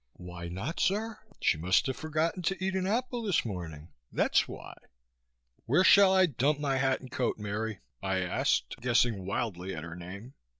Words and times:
"Why 0.17 0.47
not, 0.47 0.79
sir? 0.79 1.19
She 1.41 1.59
must 1.59 1.85
have 1.85 1.95
forgotten 1.95 2.41
to 2.41 2.65
eat 2.65 2.73
an 2.73 2.87
apple 2.87 3.21
this 3.21 3.45
morning. 3.45 3.89
That's 4.11 4.47
why." 4.47 4.73
"Where 5.67 5.83
shall 5.83 6.11
I 6.11 6.25
dump 6.25 6.59
my 6.59 6.77
hat 6.77 7.01
and 7.01 7.11
coat, 7.11 7.37
Mary?" 7.37 7.81
I 8.01 8.17
asked 8.17 8.77
guessing 8.81 9.27
wildly 9.27 9.75
at 9.75 9.83
her 9.83 9.95
name. 9.95 10.33